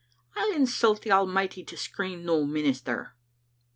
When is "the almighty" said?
1.03-1.63